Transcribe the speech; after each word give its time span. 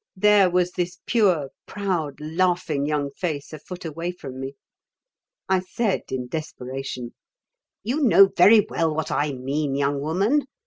There 0.17 0.49
was 0.49 0.71
this 0.71 0.97
pure, 1.05 1.49
proud, 1.67 2.19
laughing 2.19 2.87
young 2.87 3.11
face 3.11 3.53
a 3.53 3.59
foot 3.59 3.85
away 3.85 4.09
from 4.11 4.39
me. 4.39 4.55
I 5.47 5.59
said 5.59 6.01
in 6.11 6.27
desperation: 6.27 7.13
"You 7.83 8.01
know 8.01 8.31
very 8.35 8.65
well 8.67 8.95
what 8.95 9.11
I 9.11 9.31
mean, 9.33 9.75
young 9.75 9.99
woman. 10.01 10.45